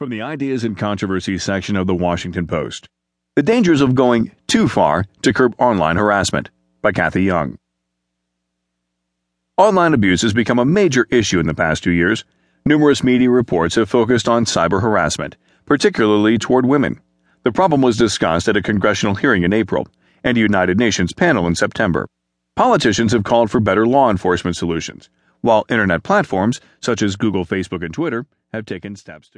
From 0.00 0.08
the 0.08 0.22
Ideas 0.22 0.64
and 0.64 0.78
Controversies 0.78 1.42
section 1.42 1.76
of 1.76 1.86
the 1.86 1.94
Washington 1.94 2.46
Post 2.46 2.88
The 3.36 3.42
Dangers 3.42 3.82
of 3.82 3.94
Going 3.94 4.32
Too 4.46 4.66
Far 4.66 5.04
to 5.20 5.30
Curb 5.34 5.54
Online 5.58 5.96
Harassment 5.96 6.48
by 6.80 6.90
Cathy 6.90 7.24
Young. 7.24 7.58
Online 9.58 9.92
abuse 9.92 10.22
has 10.22 10.32
become 10.32 10.58
a 10.58 10.64
major 10.64 11.06
issue 11.10 11.38
in 11.38 11.46
the 11.46 11.52
past 11.52 11.84
two 11.84 11.90
years. 11.90 12.24
Numerous 12.64 13.04
media 13.04 13.28
reports 13.28 13.74
have 13.74 13.90
focused 13.90 14.26
on 14.26 14.46
cyber 14.46 14.80
harassment, 14.80 15.36
particularly 15.66 16.38
toward 16.38 16.64
women. 16.64 16.98
The 17.42 17.52
problem 17.52 17.82
was 17.82 17.98
discussed 17.98 18.48
at 18.48 18.56
a 18.56 18.62
congressional 18.62 19.16
hearing 19.16 19.42
in 19.42 19.52
April 19.52 19.86
and 20.24 20.34
a 20.34 20.40
United 20.40 20.78
Nations 20.78 21.12
panel 21.12 21.46
in 21.46 21.54
September. 21.54 22.08
Politicians 22.56 23.12
have 23.12 23.24
called 23.24 23.50
for 23.50 23.60
better 23.60 23.86
law 23.86 24.10
enforcement 24.10 24.56
solutions, 24.56 25.10
while 25.42 25.66
internet 25.68 26.02
platforms 26.02 26.58
such 26.80 27.02
as 27.02 27.16
Google, 27.16 27.44
Facebook, 27.44 27.84
and 27.84 27.92
Twitter 27.92 28.24
have 28.54 28.64
taken 28.64 28.96
steps 28.96 29.28
to 29.28 29.28